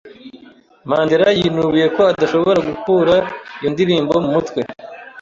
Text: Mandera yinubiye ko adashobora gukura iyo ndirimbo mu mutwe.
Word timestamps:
Mandera 0.89 1.27
yinubiye 1.39 1.87
ko 1.95 2.01
adashobora 2.11 2.59
gukura 2.69 3.13
iyo 3.59 3.67
ndirimbo 3.73 4.13
mu 4.23 4.29
mutwe. 4.35 4.59